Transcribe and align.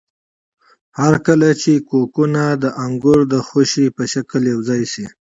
هرکله 0.99 1.49
چې 1.61 1.71
کوکونه 1.89 2.43
د 2.63 2.65
انګور 2.83 3.19
د 3.33 3.35
خوشې 3.47 3.85
په 3.95 4.03
شکل 4.13 4.41
یوځای 4.53 4.83
شي. 4.93 5.05